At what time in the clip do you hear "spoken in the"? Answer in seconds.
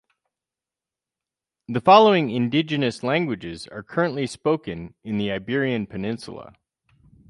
4.25-5.29